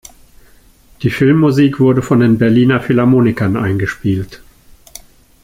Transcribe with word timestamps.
Die 1.03 1.11
Filmmusik 1.11 1.79
wurde 1.79 2.01
von 2.01 2.21
den 2.21 2.39
Berliner 2.39 2.79
Philharmonikern 2.81 3.55
eingespielt. 3.55 4.41